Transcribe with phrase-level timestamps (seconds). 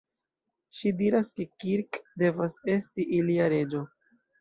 [0.79, 3.89] Ŝi diras, ke Kirk devas esti ilia "reĝo".